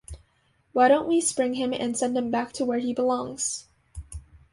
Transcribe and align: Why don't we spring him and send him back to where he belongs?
Why 0.71 0.87
don't 0.87 1.07
we 1.07 1.21
spring 1.21 1.53
him 1.53 1.73
and 1.73 1.95
send 1.95 2.17
him 2.17 2.31
back 2.31 2.53
to 2.53 2.65
where 2.65 2.79
he 2.79 2.91
belongs? 2.91 3.67